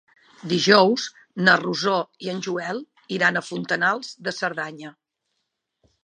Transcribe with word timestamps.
Dijous 0.51 1.03
na 1.49 1.53
Rosó 1.63 1.97
i 2.27 2.31
en 2.33 2.39
Joel 2.47 2.79
iran 3.17 3.37
a 3.37 3.43
Fontanals 3.49 4.09
de 4.29 4.33
Cerdanya. 4.37 4.95